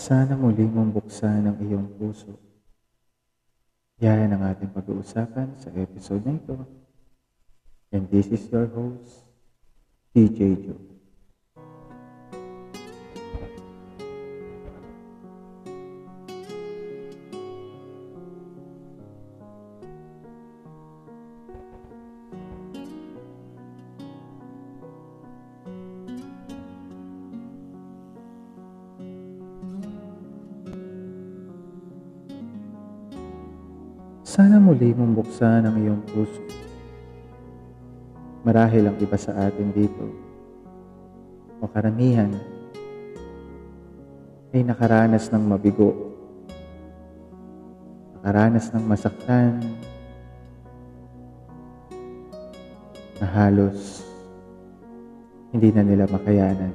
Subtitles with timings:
[0.00, 2.32] Sana muli mong buksan ang iyong puso.
[4.00, 6.56] Yan ang ating pag-uusapan sa episode na ito.
[7.92, 9.28] And this is your host,
[10.16, 10.99] DJ Joe.
[34.40, 36.40] Sana muli mong buksan ang iyong puso.
[38.40, 40.00] Marahil ang iba sa atin dito
[41.60, 42.32] o karamihan
[44.56, 45.92] ay nakaranas ng mabigo,
[48.16, 49.60] nakaranas ng masaktan,
[53.20, 54.08] na halos
[55.52, 56.72] hindi na nila makayanan.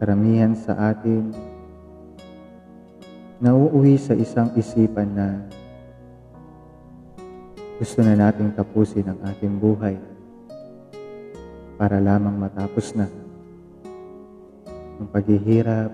[0.00, 1.36] Karamihan sa atin
[3.44, 5.60] nauuwi sa isang isipan na
[7.82, 9.98] gusto na nating tapusin ang ating buhay
[11.74, 13.10] para lamang matapos na
[15.02, 15.90] ang paghihirap,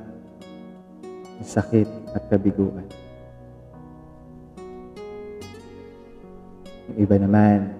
[1.16, 2.84] ang sakit at kabiguan.
[6.92, 7.72] Yung iba naman,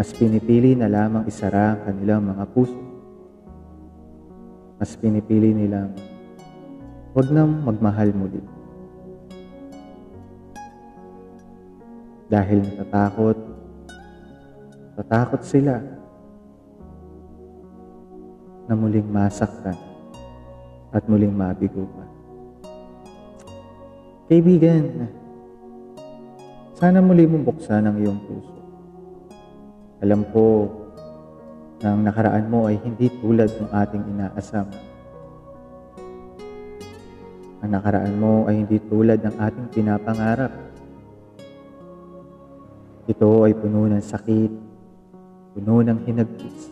[0.00, 2.80] mas pinipili na lamang isara ang kanilang mga puso.
[4.80, 5.92] Mas pinipili nilang
[7.12, 8.40] huwag nang magmahal muli.
[12.28, 13.36] Dahil natatakot.
[14.94, 15.80] Natatakot sila
[18.68, 19.76] na muling masaktan
[20.92, 22.04] at muling mabigo pa.
[24.28, 25.08] Kaibigan,
[26.76, 28.60] sana muli mong buksan ang iyong puso.
[30.04, 30.68] Alam ko
[31.80, 34.68] na ang nakaraan mo ay hindi tulad ng ating inaasam.
[37.64, 40.67] Ang nakaraan mo ay hindi tulad ng ating pinapangarap.
[43.08, 44.52] Ito ay puno ng sakit,
[45.56, 46.68] puno ng hinagpis.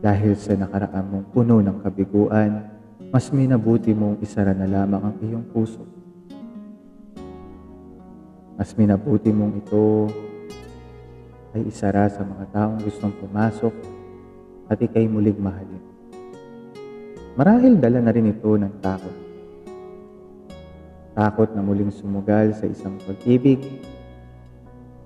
[0.00, 2.72] Dahil sa nakaraan mong puno ng kabiguan,
[3.12, 5.84] mas minabuti mong isara na lamang ang iyong puso.
[8.56, 10.08] Mas minabuti mong ito
[11.52, 13.76] ay isara sa mga taong gustong pumasok
[14.72, 15.84] at ikay mulig mahalin.
[17.36, 19.23] Marahil dala na rin ito ng takot
[21.14, 23.62] Takot na muling sumugal sa isang pag-ibig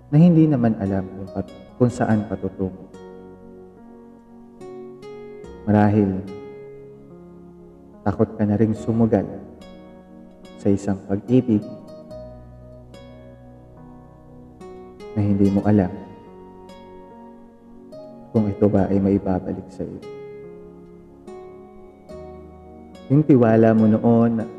[0.08, 2.88] na hindi naman alam kung, pat- kung saan patutungo.
[5.68, 6.24] Marahil,
[8.08, 9.28] takot ka na rin sumugal
[10.56, 11.60] sa isang pag-ibig
[15.12, 15.92] na hindi mo alam
[18.32, 20.00] kung ito ba ay maibabalik sa iyo.
[23.12, 24.57] Yung tiwala mo noon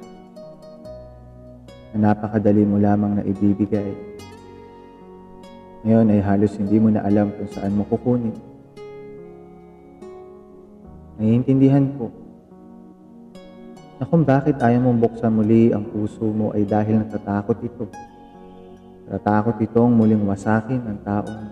[1.99, 3.91] na napakadali mo lamang na ibibigay.
[5.83, 8.35] Ngayon ay halos hindi mo na alam kung saan mo kukunin.
[11.19, 12.07] Naiintindihan ko
[13.99, 17.91] na kung bakit ayaw mong buksan muli ang puso mo ay dahil natatakot ito.
[19.11, 21.43] Natatakot itong muling wasakin ng taong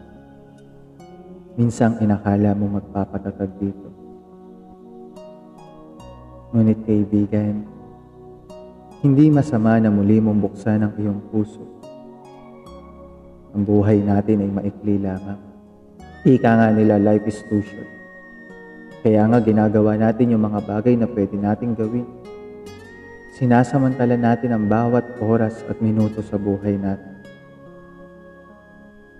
[1.59, 3.89] minsang inakala mo magpapatatag dito.
[6.55, 7.76] Ngunit kaibigan,
[8.97, 11.61] hindi masama na muli mong buksan ang iyong puso.
[13.53, 15.37] Ang buhay natin ay maikli lamang.
[16.25, 17.85] Ika nga nila, life is too short.
[19.05, 22.09] Kaya nga ginagawa natin yung mga bagay na pwede nating gawin.
[23.37, 27.21] Sinasamantala natin ang bawat oras at minuto sa buhay natin.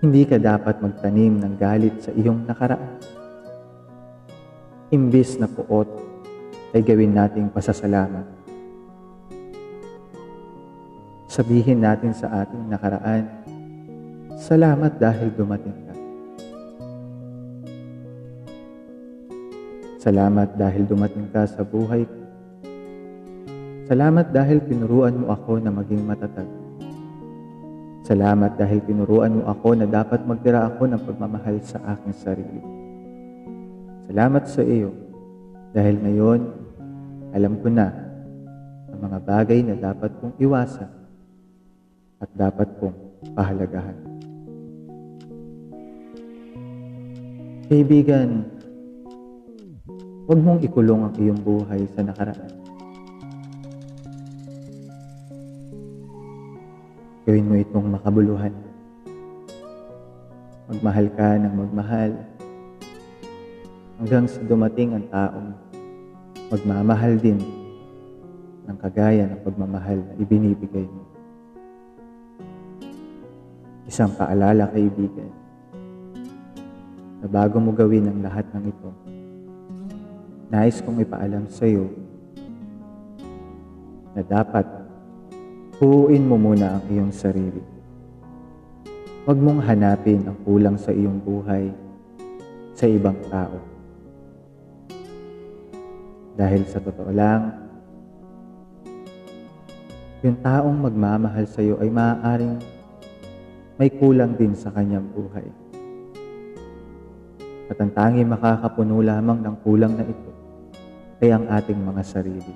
[0.02, 2.98] Hindi ka dapat magtanim ng galit sa iyong nakaraan.
[4.90, 5.86] Imbis na puot,
[6.74, 8.37] ay gawin nating pasasalamat
[11.38, 13.30] sabihin natin sa ating nakaraan,
[14.38, 15.94] Salamat dahil dumating ka.
[19.98, 22.18] Salamat dahil dumating ka sa buhay ko.
[23.90, 26.46] Salamat dahil tinuruan mo ako na maging matatag.
[28.06, 32.62] Salamat dahil tinuruan mo ako na dapat magtira ako ng pagmamahal sa aking sarili.
[34.06, 34.94] Salamat sa iyo
[35.74, 36.40] dahil ngayon
[37.34, 37.90] alam ko na
[38.86, 40.98] ang mga bagay na dapat kong iwasan
[42.18, 42.94] at dapat kong
[43.38, 43.98] pahalagahan.
[47.68, 48.48] Kaibigan,
[50.24, 52.52] huwag mong ikulong ang iyong buhay sa nakaraan.
[57.28, 58.54] Gawin mo itong makabuluhan.
[60.68, 62.10] Magmahal ka ng magmahal
[64.00, 65.48] hanggang sa dumating ang taong
[66.48, 67.40] magmamahal din
[68.64, 71.07] ng kagaya ng pagmamahal na ibinibigay mo.
[73.88, 75.32] Isang paalala kaibigan,
[77.18, 78.90] na bago mo gawin ang lahat ng ito,
[80.52, 81.88] nais kong ipaalam sa iyo
[84.12, 84.68] na dapat
[85.80, 87.64] huuin mo muna ang iyong sarili.
[89.24, 91.72] Huwag mong hanapin ang kulang sa iyong buhay
[92.76, 93.56] sa ibang tao.
[96.36, 97.56] Dahil sa totoo lang,
[100.20, 102.77] yung taong magmamahal sa iyo ay maaaring
[103.78, 105.46] may kulang din sa kanyang buhay.
[107.70, 110.30] At ang tanging makakapuno lamang ng kulang na ito
[111.22, 112.54] ay ang ating mga sarili.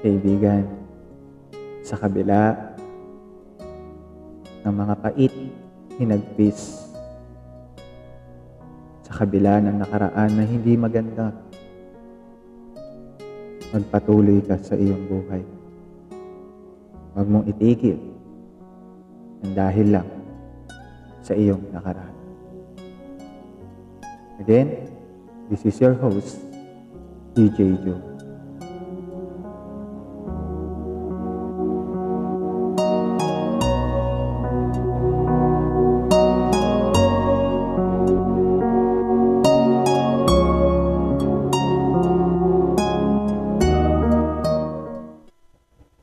[0.00, 0.64] Kaibigan,
[1.84, 2.56] sa kabila
[4.64, 5.34] ng mga pait,
[6.00, 6.88] hinagpis,
[9.04, 11.45] sa kabila ng nakaraan na hindi maganda,
[13.76, 15.44] magpatuloy ka sa iyong buhay.
[17.12, 18.00] Huwag mong itigil
[19.44, 20.08] ang dahil lang
[21.20, 22.16] sa iyong nakaraan.
[24.40, 24.88] Again,
[25.52, 26.40] this is your host,
[27.36, 28.15] DJ Joe.